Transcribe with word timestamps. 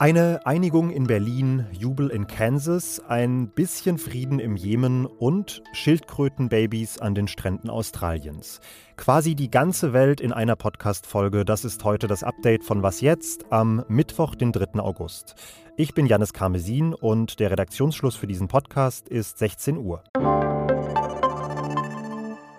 Eine 0.00 0.46
Einigung 0.46 0.88
in 0.88 1.06
Berlin, 1.06 1.66
Jubel 1.72 2.08
in 2.08 2.26
Kansas, 2.26 3.02
ein 3.06 3.48
bisschen 3.48 3.98
Frieden 3.98 4.38
im 4.38 4.56
Jemen 4.56 5.04
und 5.04 5.62
Schildkrötenbabys 5.72 6.98
an 6.98 7.14
den 7.14 7.28
Stränden 7.28 7.68
Australiens. 7.68 8.60
Quasi 8.96 9.34
die 9.34 9.50
ganze 9.50 9.92
Welt 9.92 10.22
in 10.22 10.32
einer 10.32 10.56
Podcast-Folge. 10.56 11.44
Das 11.44 11.66
ist 11.66 11.84
heute 11.84 12.06
das 12.06 12.22
Update 12.22 12.64
von 12.64 12.82
Was 12.82 13.02
Jetzt 13.02 13.52
am 13.52 13.84
Mittwoch, 13.88 14.34
den 14.36 14.52
3. 14.52 14.80
August. 14.80 15.34
Ich 15.76 15.92
bin 15.92 16.06
Janis 16.06 16.32
Karmesin 16.32 16.94
und 16.94 17.38
der 17.38 17.50
Redaktionsschluss 17.50 18.16
für 18.16 18.26
diesen 18.26 18.48
Podcast 18.48 19.06
ist 19.06 19.36
16 19.36 19.76
Uhr. 19.76 20.02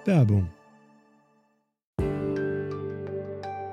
Werbung. 0.05 0.51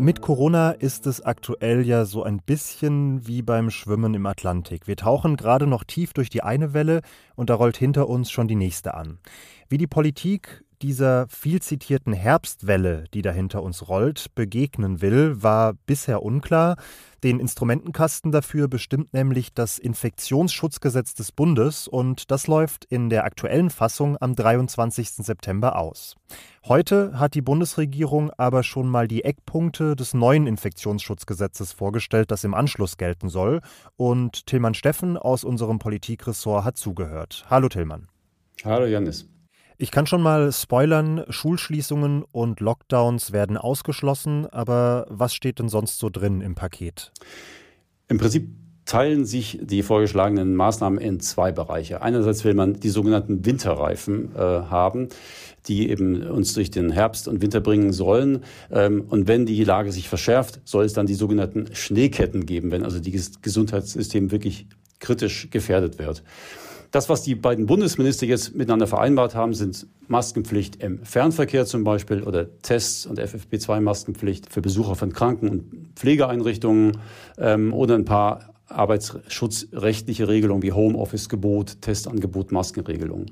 Mit 0.00 0.20
Corona 0.20 0.70
ist 0.70 1.08
es 1.08 1.20
aktuell 1.22 1.84
ja 1.84 2.04
so 2.04 2.22
ein 2.22 2.38
bisschen 2.38 3.26
wie 3.26 3.42
beim 3.42 3.68
Schwimmen 3.68 4.14
im 4.14 4.26
Atlantik. 4.26 4.86
Wir 4.86 4.96
tauchen 4.96 5.36
gerade 5.36 5.66
noch 5.66 5.82
tief 5.82 6.12
durch 6.12 6.30
die 6.30 6.44
eine 6.44 6.72
Welle 6.72 7.00
und 7.34 7.50
da 7.50 7.56
rollt 7.56 7.76
hinter 7.76 8.08
uns 8.08 8.30
schon 8.30 8.46
die 8.46 8.54
nächste 8.54 8.94
an. 8.94 9.18
Wie 9.68 9.76
die 9.76 9.88
Politik 9.88 10.62
dieser 10.82 11.26
viel 11.28 11.60
zitierten 11.60 12.12
Herbstwelle, 12.12 13.04
die 13.14 13.22
da 13.22 13.30
hinter 13.30 13.62
uns 13.62 13.88
rollt, 13.88 14.34
begegnen 14.34 15.00
will, 15.00 15.42
war 15.42 15.74
bisher 15.86 16.22
unklar. 16.22 16.76
Den 17.24 17.40
Instrumentenkasten 17.40 18.30
dafür 18.30 18.68
bestimmt 18.68 19.12
nämlich 19.12 19.52
das 19.52 19.78
Infektionsschutzgesetz 19.78 21.14
des 21.14 21.32
Bundes 21.32 21.88
und 21.88 22.30
das 22.30 22.46
läuft 22.46 22.84
in 22.84 23.10
der 23.10 23.24
aktuellen 23.24 23.70
Fassung 23.70 24.16
am 24.20 24.36
23. 24.36 25.10
September 25.10 25.76
aus. 25.76 26.14
Heute 26.66 27.18
hat 27.18 27.34
die 27.34 27.42
Bundesregierung 27.42 28.30
aber 28.36 28.62
schon 28.62 28.88
mal 28.88 29.08
die 29.08 29.24
Eckpunkte 29.24 29.96
des 29.96 30.14
neuen 30.14 30.46
Infektionsschutzgesetzes 30.46 31.72
vorgestellt, 31.72 32.30
das 32.30 32.44
im 32.44 32.54
Anschluss 32.54 32.96
gelten 32.96 33.28
soll. 33.28 33.60
Und 33.96 34.46
Tillmann 34.46 34.74
Steffen 34.74 35.16
aus 35.16 35.42
unserem 35.42 35.78
Politikressort 35.78 36.64
hat 36.64 36.76
zugehört. 36.76 37.46
Hallo 37.50 37.68
Tillmann. 37.68 38.08
Hallo 38.64 38.86
Janis. 38.86 39.28
Ich 39.80 39.92
kann 39.92 40.08
schon 40.08 40.22
mal 40.22 40.50
spoilern, 40.50 41.22
Schulschließungen 41.28 42.24
und 42.32 42.58
Lockdowns 42.58 43.30
werden 43.30 43.56
ausgeschlossen, 43.56 44.44
aber 44.46 45.06
was 45.08 45.32
steht 45.32 45.60
denn 45.60 45.68
sonst 45.68 46.00
so 46.00 46.10
drin 46.10 46.40
im 46.40 46.56
Paket? 46.56 47.12
Im 48.08 48.18
Prinzip 48.18 48.48
teilen 48.86 49.24
sich 49.24 49.60
die 49.62 49.84
vorgeschlagenen 49.84 50.56
Maßnahmen 50.56 50.98
in 50.98 51.20
zwei 51.20 51.52
Bereiche. 51.52 52.02
Einerseits 52.02 52.42
will 52.44 52.54
man 52.54 52.80
die 52.80 52.88
sogenannten 52.88 53.46
Winterreifen 53.46 54.34
äh, 54.34 54.38
haben, 54.38 55.10
die 55.66 55.90
eben 55.90 56.22
uns 56.22 56.54
durch 56.54 56.72
den 56.72 56.90
Herbst 56.90 57.28
und 57.28 57.40
Winter 57.40 57.60
bringen 57.60 57.92
sollen. 57.92 58.42
Ähm, 58.72 59.04
und 59.08 59.28
wenn 59.28 59.46
die 59.46 59.62
Lage 59.62 59.92
sich 59.92 60.08
verschärft, 60.08 60.60
soll 60.64 60.86
es 60.86 60.92
dann 60.92 61.06
die 61.06 61.14
sogenannten 61.14 61.72
Schneeketten 61.72 62.46
geben, 62.46 62.72
wenn 62.72 62.82
also 62.82 62.98
das 62.98 63.42
Gesundheitssystem 63.42 64.32
wirklich 64.32 64.66
kritisch 64.98 65.48
gefährdet 65.50 65.98
wird. 65.98 66.22
Das, 66.90 67.10
was 67.10 67.22
die 67.22 67.34
beiden 67.34 67.66
Bundesminister 67.66 68.24
jetzt 68.24 68.54
miteinander 68.54 68.86
vereinbart 68.86 69.34
haben, 69.34 69.52
sind 69.52 69.86
Maskenpflicht 70.06 70.82
im 70.82 71.04
Fernverkehr 71.04 71.66
zum 71.66 71.84
Beispiel 71.84 72.22
oder 72.22 72.46
Tests 72.62 73.04
und 73.04 73.20
FFP2-Maskenpflicht 73.20 74.50
für 74.50 74.62
Besucher 74.62 74.94
von 74.94 75.12
Kranken- 75.12 75.50
und 75.50 75.64
Pflegeeinrichtungen 75.96 76.98
ähm, 77.36 77.74
oder 77.74 77.94
ein 77.94 78.06
paar 78.06 78.54
arbeitsschutzrechtliche 78.68 80.28
Regelungen 80.28 80.62
wie 80.62 80.72
Homeoffice-Gebot, 80.72 81.82
Testangebot, 81.82 82.52
Maskenregelung. 82.52 83.26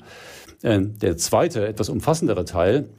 Äh, 0.62 0.82
der 0.82 1.16
zweite, 1.16 1.66
etwas 1.66 1.88
umfassendere 1.88 2.44
Teil, 2.44 2.90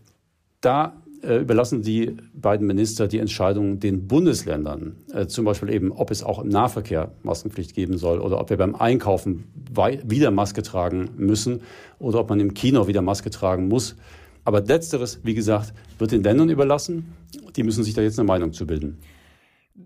da 0.61 0.93
überlassen 1.21 1.81
die 1.81 2.15
beiden 2.33 2.67
Minister 2.67 3.07
die 3.07 3.19
Entscheidung 3.19 3.79
den 3.79 4.07
Bundesländern, 4.07 4.95
äh, 5.13 5.27
zum 5.27 5.45
Beispiel 5.45 5.69
eben, 5.69 5.91
ob 5.91 6.11
es 6.11 6.23
auch 6.23 6.39
im 6.39 6.49
Nahverkehr 6.49 7.11
Maskenpflicht 7.23 7.73
geben 7.73 7.97
soll 7.97 8.19
oder 8.19 8.39
ob 8.39 8.49
wir 8.49 8.57
beim 8.57 8.75
Einkaufen 8.75 9.45
wieder 10.03 10.31
Maske 10.31 10.63
tragen 10.63 11.09
müssen 11.17 11.61
oder 11.99 12.19
ob 12.19 12.29
man 12.29 12.39
im 12.39 12.53
Kino 12.53 12.87
wieder 12.87 13.01
Maske 13.01 13.29
tragen 13.29 13.67
muss. 13.67 13.95
Aber 14.43 14.61
letzteres, 14.61 15.19
wie 15.23 15.33
gesagt, 15.33 15.73
wird 15.99 16.11
den 16.11 16.23
Ländern 16.23 16.49
überlassen. 16.49 17.13
Die 17.55 17.63
müssen 17.63 17.83
sich 17.83 17.93
da 17.93 18.01
jetzt 18.01 18.17
eine 18.17 18.27
Meinung 18.27 18.53
zu 18.53 18.65
bilden. 18.65 18.97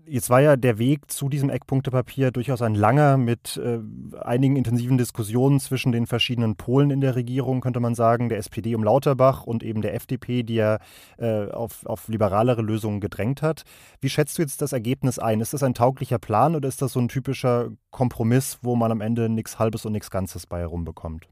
Jetzt 0.06 0.30
war 0.30 0.40
ja 0.40 0.56
der 0.56 0.78
Weg 0.78 1.10
zu 1.10 1.28
diesem 1.28 1.50
Eckpunktepapier 1.50 2.30
durchaus 2.30 2.62
ein 2.62 2.74
langer 2.74 3.18
mit 3.18 3.58
äh, 3.58 3.78
einigen 4.18 4.56
intensiven 4.56 4.96
Diskussionen 4.96 5.60
zwischen 5.60 5.92
den 5.92 6.06
verschiedenen 6.06 6.56
Polen 6.56 6.90
in 6.90 7.02
der 7.02 7.14
Regierung, 7.14 7.60
könnte 7.60 7.78
man 7.78 7.94
sagen, 7.94 8.30
der 8.30 8.38
SPD 8.38 8.74
um 8.74 8.82
Lauterbach 8.82 9.44
und 9.44 9.62
eben 9.62 9.82
der 9.82 9.94
FDP, 9.94 10.44
die 10.44 10.54
ja 10.54 10.78
äh, 11.18 11.50
auf, 11.50 11.84
auf 11.84 12.08
liberalere 12.08 12.62
Lösungen 12.62 13.00
gedrängt 13.00 13.42
hat. 13.42 13.64
Wie 14.00 14.08
schätzt 14.08 14.38
du 14.38 14.42
jetzt 14.42 14.62
das 14.62 14.72
Ergebnis 14.72 15.18
ein? 15.18 15.42
Ist 15.42 15.52
das 15.52 15.62
ein 15.62 15.74
tauglicher 15.74 16.18
Plan 16.18 16.56
oder 16.56 16.68
ist 16.68 16.80
das 16.80 16.94
so 16.94 17.00
ein 17.00 17.08
typischer 17.08 17.68
Kompromiss, 17.90 18.60
wo 18.62 18.76
man 18.76 18.92
am 18.92 19.02
Ende 19.02 19.28
nichts 19.28 19.58
Halbes 19.58 19.84
und 19.84 19.92
nichts 19.92 20.10
Ganzes 20.10 20.46
bei 20.46 20.60
herumbekommt? 20.60 21.28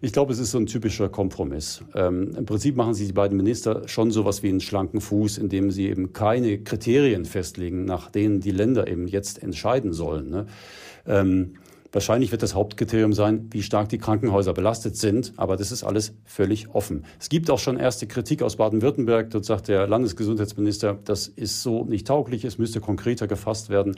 Ich 0.00 0.12
glaube, 0.12 0.32
es 0.32 0.38
ist 0.38 0.52
so 0.52 0.58
ein 0.58 0.66
typischer 0.66 1.08
Kompromiss. 1.08 1.82
Ähm, 1.94 2.34
Im 2.36 2.46
Prinzip 2.46 2.76
machen 2.76 2.94
sich 2.94 3.08
die 3.08 3.12
beiden 3.12 3.36
Minister 3.36 3.88
schon 3.88 4.10
so 4.10 4.24
was 4.24 4.42
wie 4.42 4.48
einen 4.48 4.60
schlanken 4.60 5.00
Fuß, 5.00 5.38
indem 5.38 5.70
sie 5.70 5.88
eben 5.88 6.12
keine 6.12 6.58
Kriterien 6.58 7.24
festlegen, 7.24 7.84
nach 7.84 8.10
denen 8.10 8.40
die 8.40 8.52
Länder 8.52 8.86
eben 8.86 9.08
jetzt 9.08 9.42
entscheiden 9.42 9.92
sollen. 9.92 10.30
Ne? 10.30 10.46
Ähm, 11.06 11.54
Wahrscheinlich 11.90 12.32
wird 12.32 12.42
das 12.42 12.54
Hauptkriterium 12.54 13.14
sein, 13.14 13.48
wie 13.50 13.62
stark 13.62 13.88
die 13.88 13.96
Krankenhäuser 13.96 14.52
belastet 14.52 14.96
sind, 14.96 15.32
aber 15.36 15.56
das 15.56 15.72
ist 15.72 15.84
alles 15.84 16.12
völlig 16.26 16.68
offen. 16.68 17.06
Es 17.18 17.30
gibt 17.30 17.50
auch 17.50 17.58
schon 17.58 17.78
erste 17.78 18.06
Kritik 18.06 18.42
aus 18.42 18.56
Baden-Württemberg. 18.56 19.30
Dort 19.30 19.46
sagt 19.46 19.68
der 19.68 19.86
Landesgesundheitsminister, 19.86 20.98
das 21.04 21.28
ist 21.28 21.62
so 21.62 21.84
nicht 21.84 22.06
tauglich, 22.06 22.44
es 22.44 22.58
müsste 22.58 22.80
konkreter 22.80 23.26
gefasst 23.26 23.70
werden. 23.70 23.96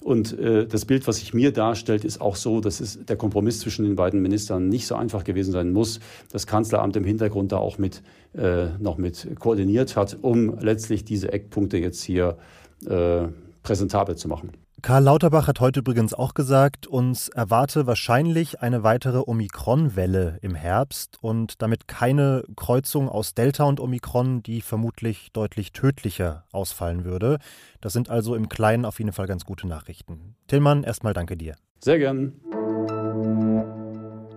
Und 0.00 0.38
äh, 0.38 0.66
das 0.66 0.84
Bild, 0.84 1.06
was 1.06 1.18
sich 1.18 1.34
mir 1.34 1.52
darstellt, 1.52 2.04
ist 2.04 2.20
auch 2.20 2.36
so, 2.36 2.60
dass 2.60 2.80
es 2.80 3.04
der 3.04 3.16
Kompromiss 3.16 3.60
zwischen 3.60 3.84
den 3.84 3.96
beiden 3.96 4.22
Ministern 4.22 4.68
nicht 4.68 4.86
so 4.86 4.94
einfach 4.94 5.24
gewesen 5.24 5.52
sein 5.52 5.72
muss. 5.72 6.00
Das 6.30 6.46
Kanzleramt 6.46 6.96
im 6.96 7.04
Hintergrund 7.04 7.52
da 7.52 7.58
auch 7.58 7.78
mit 7.78 8.02
äh, 8.34 8.68
noch 8.78 8.98
mit 8.98 9.28
koordiniert 9.38 9.96
hat, 9.96 10.18
um 10.22 10.58
letztlich 10.60 11.04
diese 11.04 11.32
Eckpunkte 11.32 11.78
jetzt 11.78 12.02
hier 12.02 12.38
äh, 12.86 13.28
präsentabel 13.62 14.16
zu 14.16 14.28
machen. 14.28 14.52
Karl 14.82 15.04
Lauterbach 15.04 15.48
hat 15.48 15.58
heute 15.58 15.80
übrigens 15.80 16.14
auch 16.14 16.34
gesagt, 16.34 16.86
uns 16.86 17.28
erwarte 17.28 17.86
wahrscheinlich 17.86 18.60
eine 18.60 18.82
weitere 18.82 19.22
Omikron-Welle 19.26 20.38
im 20.42 20.54
Herbst 20.54 21.16
und 21.22 21.60
damit 21.62 21.88
keine 21.88 22.44
Kreuzung 22.56 23.08
aus 23.08 23.34
Delta 23.34 23.64
und 23.64 23.80
Omikron, 23.80 24.42
die 24.42 24.60
vermutlich 24.60 25.30
deutlich 25.32 25.72
tödlicher 25.72 26.44
ausfallen 26.52 27.04
würde. 27.04 27.38
Das 27.80 27.94
sind 27.94 28.10
also 28.10 28.34
im 28.34 28.48
Kleinen 28.48 28.84
auf 28.84 28.98
jeden 28.98 29.12
Fall 29.12 29.26
ganz 29.26 29.44
gute 29.44 29.66
Nachrichten. 29.66 30.36
Tillmann, 30.46 30.84
erstmal 30.84 31.14
danke 31.14 31.36
dir. 31.36 31.56
Sehr 31.80 31.98
gern. 31.98 32.34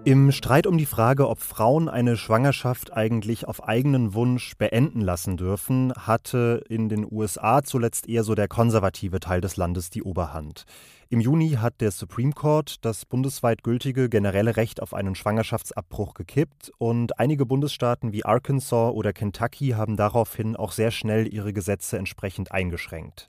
Im 0.09 0.31
Streit 0.31 0.65
um 0.65 0.79
die 0.79 0.87
Frage, 0.87 1.29
ob 1.29 1.37
Frauen 1.37 1.87
eine 1.87 2.17
Schwangerschaft 2.17 2.91
eigentlich 2.91 3.47
auf 3.47 3.63
eigenen 3.63 4.15
Wunsch 4.15 4.57
beenden 4.57 5.01
lassen 5.01 5.37
dürfen, 5.37 5.93
hatte 5.95 6.63
in 6.67 6.89
den 6.89 7.05
USA 7.07 7.61
zuletzt 7.61 8.09
eher 8.09 8.23
so 8.23 8.33
der 8.33 8.47
konservative 8.47 9.19
Teil 9.19 9.39
des 9.39 9.55
Landes 9.55 9.91
die 9.91 10.01
Oberhand. 10.01 10.63
Im 11.09 11.19
Juni 11.19 11.51
hat 11.61 11.79
der 11.79 11.91
Supreme 11.91 12.31
Court 12.31 12.83
das 12.83 13.05
bundesweit 13.05 13.61
gültige 13.61 14.09
generelle 14.09 14.57
Recht 14.57 14.81
auf 14.81 14.95
einen 14.95 15.13
Schwangerschaftsabbruch 15.13 16.15
gekippt 16.15 16.71
und 16.79 17.19
einige 17.19 17.45
Bundesstaaten 17.45 18.11
wie 18.11 18.25
Arkansas 18.25 18.91
oder 18.91 19.13
Kentucky 19.13 19.75
haben 19.77 19.95
daraufhin 19.95 20.55
auch 20.55 20.71
sehr 20.71 20.89
schnell 20.89 21.31
ihre 21.31 21.53
Gesetze 21.53 21.99
entsprechend 21.99 22.51
eingeschränkt. 22.51 23.27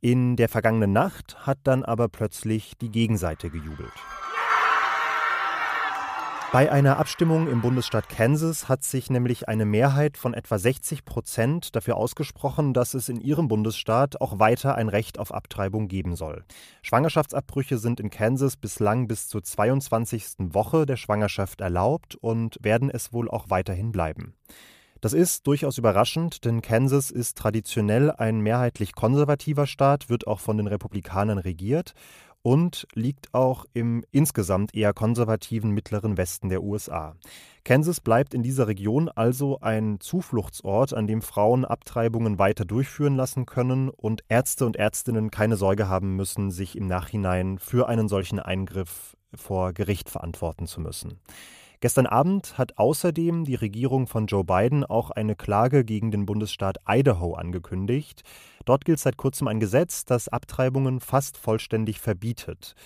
In 0.00 0.36
der 0.36 0.48
vergangenen 0.48 0.94
Nacht 0.94 1.46
hat 1.46 1.58
dann 1.64 1.84
aber 1.84 2.08
plötzlich 2.08 2.72
die 2.80 2.88
Gegenseite 2.88 3.50
gejubelt. 3.50 3.92
Bei 6.52 6.70
einer 6.70 6.98
Abstimmung 6.98 7.48
im 7.48 7.62
Bundesstaat 7.62 8.10
Kansas 8.10 8.68
hat 8.68 8.84
sich 8.84 9.08
nämlich 9.08 9.48
eine 9.48 9.64
Mehrheit 9.64 10.18
von 10.18 10.34
etwa 10.34 10.58
60 10.58 11.06
Prozent 11.06 11.74
dafür 11.74 11.96
ausgesprochen, 11.96 12.74
dass 12.74 12.92
es 12.92 13.08
in 13.08 13.22
ihrem 13.22 13.48
Bundesstaat 13.48 14.20
auch 14.20 14.38
weiter 14.38 14.74
ein 14.74 14.90
Recht 14.90 15.18
auf 15.18 15.32
Abtreibung 15.32 15.88
geben 15.88 16.14
soll. 16.14 16.44
Schwangerschaftsabbrüche 16.82 17.78
sind 17.78 18.00
in 18.00 18.10
Kansas 18.10 18.58
bislang 18.58 19.08
bis 19.08 19.28
zur 19.28 19.42
22. 19.42 20.52
Woche 20.52 20.84
der 20.84 20.96
Schwangerschaft 20.96 21.62
erlaubt 21.62 22.16
und 22.16 22.58
werden 22.60 22.90
es 22.90 23.14
wohl 23.14 23.30
auch 23.30 23.48
weiterhin 23.48 23.90
bleiben. 23.90 24.34
Das 25.00 25.14
ist 25.14 25.46
durchaus 25.46 25.78
überraschend, 25.78 26.44
denn 26.44 26.60
Kansas 26.60 27.10
ist 27.10 27.38
traditionell 27.38 28.10
ein 28.10 28.40
mehrheitlich 28.40 28.94
konservativer 28.94 29.66
Staat, 29.66 30.10
wird 30.10 30.26
auch 30.26 30.38
von 30.38 30.58
den 30.58 30.66
Republikanern 30.66 31.38
regiert 31.38 31.94
und 32.42 32.86
liegt 32.94 33.32
auch 33.34 33.66
im 33.72 34.04
insgesamt 34.10 34.74
eher 34.74 34.92
konservativen 34.92 35.70
mittleren 35.70 36.16
Westen 36.16 36.48
der 36.48 36.62
USA. 36.62 37.14
Kansas 37.64 38.00
bleibt 38.00 38.34
in 38.34 38.42
dieser 38.42 38.66
Region 38.66 39.08
also 39.08 39.60
ein 39.60 40.00
Zufluchtsort, 40.00 40.92
an 40.92 41.06
dem 41.06 41.22
Frauen 41.22 41.64
Abtreibungen 41.64 42.38
weiter 42.38 42.64
durchführen 42.64 43.14
lassen 43.14 43.46
können 43.46 43.88
und 43.88 44.24
Ärzte 44.28 44.66
und 44.66 44.76
Ärztinnen 44.76 45.30
keine 45.30 45.56
Sorge 45.56 45.88
haben 45.88 46.16
müssen, 46.16 46.50
sich 46.50 46.76
im 46.76 46.88
Nachhinein 46.88 47.58
für 47.58 47.88
einen 47.88 48.08
solchen 48.08 48.40
Eingriff 48.40 49.16
vor 49.34 49.72
Gericht 49.72 50.10
verantworten 50.10 50.66
zu 50.66 50.80
müssen. 50.80 51.20
Gestern 51.82 52.06
Abend 52.06 52.58
hat 52.58 52.78
außerdem 52.78 53.44
die 53.44 53.56
Regierung 53.56 54.06
von 54.06 54.26
Joe 54.26 54.44
Biden 54.44 54.84
auch 54.84 55.10
eine 55.10 55.34
Klage 55.34 55.84
gegen 55.84 56.12
den 56.12 56.26
Bundesstaat 56.26 56.78
Idaho 56.88 57.34
angekündigt. 57.34 58.22
Dort 58.64 58.84
gilt 58.84 59.00
seit 59.00 59.16
kurzem 59.16 59.48
ein 59.48 59.58
Gesetz, 59.58 60.04
das 60.04 60.28
Abtreibungen 60.28 61.00
fast 61.00 61.36
vollständig 61.36 61.98
verbietet. 61.98 62.76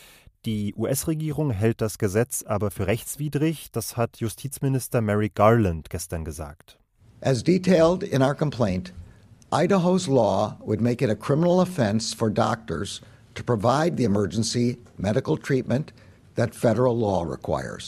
Die 0.46 0.74
US-Regierung 0.74 1.50
hält 1.50 1.82
das 1.82 1.98
Gesetz 1.98 2.42
aber 2.42 2.70
für 2.70 2.86
rechtswidrig, 2.86 3.70
das 3.70 3.98
hat 3.98 4.16
Justizminister 4.16 5.02
Mary 5.02 5.30
Garland 5.34 5.90
gestern 5.90 6.24
gesagt. 6.24 6.78
As 7.20 7.44
detailed 7.44 8.02
in 8.02 8.22
our 8.22 8.34
complaint, 8.34 8.94
Idaho's 9.52 10.06
law 10.06 10.56
would 10.64 10.80
make 10.80 11.04
it 11.04 11.10
a 11.10 11.14
criminal 11.14 11.60
offense 11.60 12.16
for 12.16 12.30
doctors 12.30 13.02
to 13.34 13.42
provide 13.44 13.98
the 13.98 14.04
emergency 14.04 14.78
medical 14.96 15.36
treatment 15.36 15.92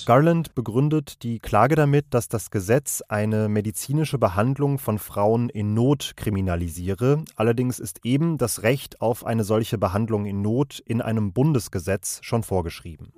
Garland 0.06 0.54
begründet 0.54 1.22
die 1.22 1.38
Klage 1.38 1.74
damit, 1.74 2.06
dass 2.10 2.28
das 2.28 2.50
Gesetz 2.50 3.02
eine 3.08 3.48
medizinische 3.50 4.16
Behandlung 4.16 4.78
von 4.78 4.98
Frauen 4.98 5.50
in 5.50 5.74
Not 5.74 6.14
kriminalisiere. 6.16 7.24
Allerdings 7.36 7.78
ist 7.78 8.00
eben 8.04 8.38
das 8.38 8.62
Recht 8.62 9.02
auf 9.02 9.26
eine 9.26 9.44
solche 9.44 9.76
Behandlung 9.76 10.24
in 10.24 10.40
Not 10.40 10.78
in 10.86 11.02
einem 11.02 11.32
Bundesgesetz 11.32 12.20
schon 12.22 12.42
vorgeschrieben. 12.42 13.12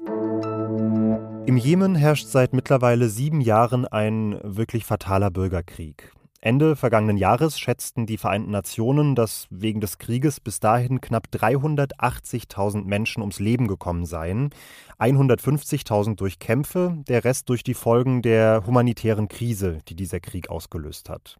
Im 1.47 1.56
Jemen 1.56 1.94
herrscht 1.94 2.27
seit 2.27 2.53
mittlerweile 2.53 3.09
sieben 3.09 3.41
Jahren 3.41 3.87
ein 3.87 4.38
wirklich 4.43 4.85
fataler 4.85 5.31
Bürgerkrieg. 5.31 6.12
Ende 6.42 6.75
vergangenen 6.75 7.19
Jahres 7.19 7.60
schätzten 7.60 8.06
die 8.06 8.16
Vereinten 8.16 8.50
Nationen, 8.50 9.14
dass 9.14 9.46
wegen 9.50 9.82
des 9.82 9.98
Krieges 9.98 10.40
bis 10.40 10.58
dahin 10.58 11.02
knapp 11.02 11.26
380.000 11.31 12.84
Menschen 12.84 13.20
ums 13.20 13.40
Leben 13.40 13.69
gekommen 13.69 14.06
seien, 14.06 14.48
150.000 14.98 16.16
durch 16.16 16.38
Kämpfe, 16.38 16.96
der 17.06 17.25
Rest 17.25 17.50
durch 17.50 17.62
die 17.62 17.75
Folgen 17.75 18.22
der 18.22 18.64
humanitären 18.66 19.28
Krise, 19.28 19.81
die 19.88 19.94
dieser 19.94 20.20
Krieg 20.20 20.48
ausgelöst 20.48 21.10
hat. 21.10 21.38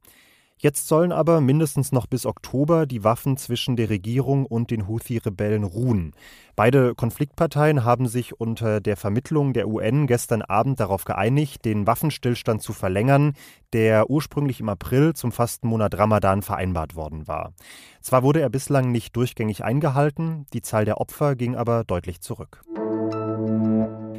Jetzt 0.63 0.89
sollen 0.89 1.11
aber 1.11 1.41
mindestens 1.41 1.91
noch 1.91 2.07
bis 2.07 2.27
Oktober 2.27 2.85
die 2.85 3.03
Waffen 3.03 3.39
zwischen 3.39 3.77
der 3.77 3.89
Regierung 3.89 4.45
und 4.45 4.71
den 4.71 4.87
Houthi-Rebellen 4.87 5.65
ruhen. 5.65 6.13
Beide 6.55 6.95
Konfliktparteien 6.95 7.83
haben 7.83 8.07
sich 8.07 8.39
unter 8.39 8.83
der 8.83 8.99
Vermittlung 8.99 9.55
der 9.55 9.69
UN 9.69 10.07
gestern 10.07 10.43
Abend 10.43 10.79
darauf 10.79 11.05
geeinigt, 11.05 11.65
den 11.65 11.87
Waffenstillstand 11.87 12.61
zu 12.61 12.75
verlängern, 12.75 13.33
der 13.73 14.11
ursprünglich 14.11 14.61
im 14.61 14.69
April 14.69 15.15
zum 15.15 15.33
Fastenmonat 15.33 15.97
Ramadan 15.97 16.43
vereinbart 16.43 16.95
worden 16.95 17.27
war. 17.27 17.55
Zwar 18.03 18.23
wurde 18.23 18.43
er 18.43 18.51
bislang 18.51 18.93
nicht 18.93 19.17
durchgängig 19.17 19.65
eingehalten, 19.65 20.45
die 20.53 20.61
Zahl 20.61 20.85
der 20.85 21.01
Opfer 21.01 21.37
ging 21.37 21.57
aber 21.57 21.85
deutlich 21.85 22.21
zurück. 22.21 22.61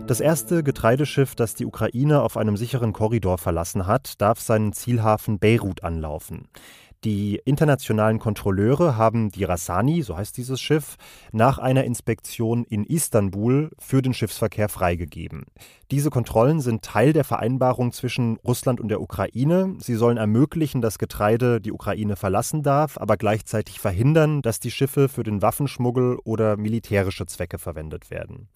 Das 0.07 0.19
erste 0.19 0.63
Getreideschiff, 0.63 1.35
das 1.35 1.55
die 1.55 1.65
Ukraine 1.65 2.21
auf 2.21 2.35
einem 2.35 2.57
sicheren 2.57 2.91
Korridor 2.91 3.37
verlassen 3.37 3.87
hat, 3.87 4.19
darf 4.19 4.41
seinen 4.41 4.73
Zielhafen 4.73 5.39
Beirut 5.39 5.83
anlaufen. 5.83 6.49
Die 7.03 7.41
internationalen 7.45 8.19
Kontrolleure 8.19 8.95
haben 8.95 9.31
die 9.31 9.43
Rassani, 9.43 10.03
so 10.03 10.17
heißt 10.17 10.37
dieses 10.37 10.61
Schiff, 10.61 10.97
nach 11.31 11.57
einer 11.57 11.83
Inspektion 11.83 12.63
in 12.63 12.83
Istanbul 12.83 13.71
für 13.79 14.03
den 14.03 14.13
Schiffsverkehr 14.13 14.69
freigegeben. 14.69 15.45
Diese 15.91 16.09
Kontrollen 16.09 16.61
sind 16.61 16.83
Teil 16.83 17.11
der 17.11 17.25
Vereinbarung 17.25 17.91
zwischen 17.91 18.37
Russland 18.45 18.79
und 18.79 18.87
der 18.87 19.01
Ukraine. 19.01 19.75
Sie 19.79 19.95
sollen 19.95 20.15
ermöglichen, 20.15 20.81
dass 20.81 20.97
Getreide 20.97 21.59
die 21.59 21.73
Ukraine 21.73 22.15
verlassen 22.15 22.63
darf, 22.63 22.97
aber 22.97 23.17
gleichzeitig 23.17 23.81
verhindern, 23.81 24.41
dass 24.41 24.61
die 24.61 24.71
Schiffe 24.71 25.09
für 25.09 25.23
den 25.23 25.41
Waffenschmuggel 25.41 26.17
oder 26.23 26.55
militärische 26.55 27.25
Zwecke 27.25 27.57
verwendet 27.57 28.09
werden. 28.09 28.47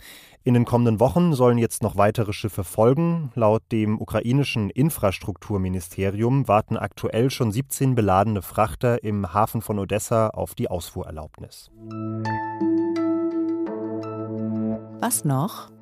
In 0.46 0.54
den 0.54 0.64
kommenden 0.64 1.02
Wochen 1.02 1.34
sollen 1.34 1.58
jetzt 1.58 1.84
noch 1.84 1.98
weitere 1.98 2.32
Schiffe 2.32 2.64
folgen. 2.64 3.34
Laut 3.36 3.64
dem 3.74 4.00
ukrainischen 4.00 4.70
Infrastrukturministerium 4.70 6.48
warten 6.48 6.78
aktuell 6.78 7.30
schon 7.31 7.52
17 7.52 7.96
beladene 7.96 8.44
Frachter 8.44 9.04
im 9.04 9.34
Hafen 9.34 9.62
von 9.62 9.78
Odessa 9.78 10.30
auf 10.30 10.56
die 10.56 10.70
Ausfuhrerlaubnis. 10.70 11.70
Was 15.02 15.26
noch? 15.26 15.75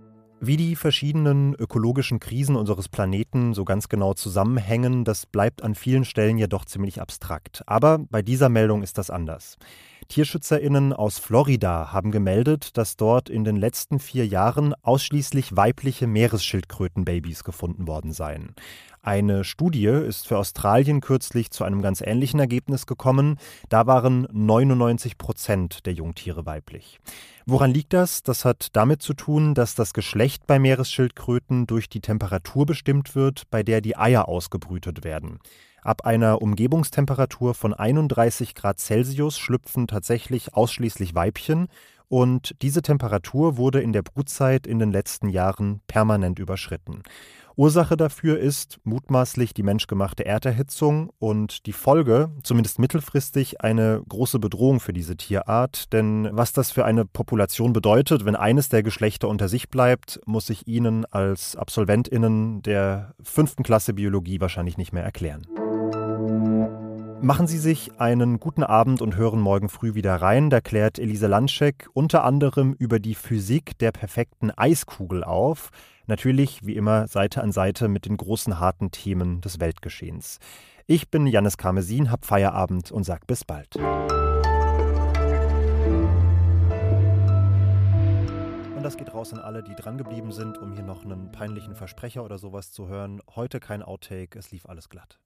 Wie 0.45 0.57
die 0.57 0.75
verschiedenen 0.75 1.55
ökologischen 1.55 2.19
Krisen 2.19 2.57
unseres 2.57 2.89
Planeten 2.89 3.53
so 3.53 3.63
ganz 3.63 3.87
genau 3.87 4.13
zusammenhängen, 4.13 5.05
das 5.05 5.25
bleibt 5.25 5.63
an 5.63 5.73
vielen 5.73 6.03
Stellen 6.03 6.37
ja 6.37 6.47
doch 6.47 6.65
ziemlich 6.65 6.99
abstrakt. 6.99 7.63
Aber 7.65 7.99
bei 8.09 8.21
dieser 8.21 8.49
Meldung 8.49 8.83
ist 8.83 8.97
das 8.97 9.09
anders. 9.09 9.55
TierschützerInnen 10.09 10.91
aus 10.91 11.17
Florida 11.17 11.93
haben 11.93 12.11
gemeldet, 12.11 12.77
dass 12.77 12.97
dort 12.97 13.29
in 13.29 13.45
den 13.45 13.55
letzten 13.55 13.99
vier 13.99 14.27
Jahren 14.27 14.73
ausschließlich 14.81 15.55
weibliche 15.55 16.07
Meeresschildkrötenbabys 16.07 17.45
gefunden 17.45 17.87
worden 17.87 18.11
seien. 18.11 18.53
Eine 19.05 19.43
Studie 19.43 19.87
ist 19.87 20.29
für 20.29 20.37
Australien 20.37 21.01
kürzlich 21.01 21.51
zu 21.51 21.65
einem 21.65 21.81
ganz 21.81 21.99
ähnlichen 21.99 22.39
Ergebnis 22.39 22.85
gekommen. 22.85 23.37
Da 23.67 23.85
waren 23.85 24.29
99 24.31 25.17
Prozent 25.17 25.85
der 25.85 25.91
Jungtiere 25.91 26.45
weiblich. 26.45 27.01
Woran 27.45 27.71
liegt 27.71 27.91
das? 27.91 28.23
Das 28.23 28.45
hat 28.45 28.67
damit 28.71 29.01
zu 29.01 29.13
tun, 29.13 29.55
dass 29.55 29.75
das 29.75 29.93
Geschlecht 29.93 30.47
bei 30.47 30.57
Meeresschildkröten 30.57 31.67
durch 31.67 31.89
die 31.89 31.99
Temperatur 31.99 32.65
bestimmt 32.65 33.13
wird, 33.13 33.43
bei 33.51 33.61
der 33.61 33.81
die 33.81 33.97
Eier 33.97 34.29
ausgebrütet 34.29 35.03
werden. 35.03 35.39
Ab 35.81 36.05
einer 36.05 36.41
Umgebungstemperatur 36.41 37.55
von 37.55 37.73
31 37.73 38.55
Grad 38.55 38.79
Celsius 38.79 39.37
schlüpfen 39.37 39.85
tatsächlich 39.85 40.53
ausschließlich 40.53 41.13
Weibchen 41.13 41.67
und 42.07 42.55
diese 42.61 42.81
Temperatur 42.81 43.57
wurde 43.57 43.81
in 43.81 43.93
der 43.93 44.03
Brutzeit 44.03 44.67
in 44.67 44.79
den 44.79 44.91
letzten 44.91 45.29
Jahren 45.29 45.81
permanent 45.87 46.39
überschritten. 46.39 47.03
Ursache 47.55 47.95
dafür 47.97 48.39
ist 48.39 48.79
mutmaßlich 48.83 49.53
die 49.53 49.61
menschgemachte 49.61 50.25
Erderhitzung 50.25 51.11
und 51.19 51.67
die 51.67 51.73
Folge, 51.73 52.31
zumindest 52.41 52.79
mittelfristig, 52.79 53.61
eine 53.61 54.01
große 54.09 54.39
Bedrohung 54.39 54.79
für 54.79 54.93
diese 54.93 55.15
Tierart. 55.15 55.93
Denn 55.93 56.29
was 56.31 56.53
das 56.53 56.71
für 56.71 56.85
eine 56.85 57.05
Population 57.05 57.71
bedeutet, 57.71 58.25
wenn 58.25 58.35
eines 58.35 58.69
der 58.69 58.81
Geschlechter 58.81 59.29
unter 59.29 59.49
sich 59.49 59.69
bleibt, 59.69 60.19
muss 60.25 60.49
ich 60.49 60.67
Ihnen 60.67 61.05
als 61.05 61.55
Absolventinnen 61.55 62.63
der 62.63 63.13
fünften 63.21 63.61
Klasse 63.63 63.93
Biologie 63.93 64.41
wahrscheinlich 64.41 64.77
nicht 64.77 64.93
mehr 64.93 65.03
erklären. 65.03 65.45
Machen 67.23 67.47
Sie 67.47 67.57
sich 67.57 67.99
einen 68.01 68.41
guten 68.41 68.63
Abend 68.63 69.01
und 69.01 69.15
hören 69.15 69.39
morgen 69.39 69.69
früh 69.69 69.95
wieder 69.95 70.13
rein. 70.13 70.49
Da 70.49 70.59
klärt 70.59 70.99
Elise 70.99 71.27
Landschek 71.27 71.87
unter 71.93 72.25
anderem 72.25 72.73
über 72.73 72.99
die 72.99 73.15
Physik 73.15 73.77
der 73.77 73.93
perfekten 73.93 74.51
Eiskugel 74.51 75.23
auf. 75.23 75.69
Natürlich, 76.05 76.65
wie 76.65 76.75
immer, 76.75 77.07
Seite 77.07 77.41
an 77.41 77.53
Seite 77.53 77.87
mit 77.87 78.05
den 78.05 78.17
großen 78.17 78.59
harten 78.59 78.91
Themen 78.91 79.39
des 79.39 79.61
Weltgeschehens. 79.61 80.39
Ich 80.85 81.09
bin 81.09 81.25
Janis 81.25 81.55
Karmesin, 81.55 82.11
hab 82.11 82.25
Feierabend 82.25 82.91
und 82.91 83.05
sag 83.05 83.25
bis 83.25 83.45
bald. 83.45 83.77
Und 83.77 83.83
das 88.83 88.97
geht 88.97 89.13
raus 89.13 89.31
an 89.31 89.39
alle, 89.39 89.63
die 89.63 89.75
drangeblieben 89.75 90.33
sind, 90.33 90.57
um 90.57 90.73
hier 90.73 90.83
noch 90.83 91.05
einen 91.05 91.31
peinlichen 91.31 91.75
Versprecher 91.75 92.25
oder 92.25 92.37
sowas 92.37 92.73
zu 92.73 92.89
hören. 92.89 93.21
Heute 93.33 93.61
kein 93.61 93.81
Outtake, 93.81 94.37
es 94.37 94.51
lief 94.51 94.65
alles 94.65 94.89
glatt. 94.89 95.23